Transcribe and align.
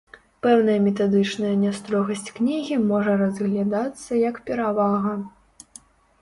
Пэўная 0.43 0.77
метадычная 0.85 1.51
нястрогасць 1.65 2.31
кнігі 2.39 2.79
можа 2.93 3.13
разглядацца 3.21 4.11
як 4.23 4.41
перавага. 4.49 5.13